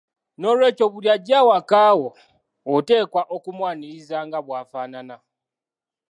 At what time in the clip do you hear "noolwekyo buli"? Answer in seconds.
0.39-1.07